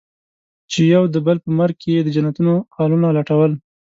چې 0.71 0.81
يو 0.93 1.03
د 1.13 1.15
بل 1.25 1.37
په 1.45 1.49
مرګ 1.59 1.75
کې 1.81 1.89
يې 1.95 2.01
د 2.03 2.09
جنتونو 2.15 2.53
خالونه 2.75 3.07
لټول. 3.17 3.51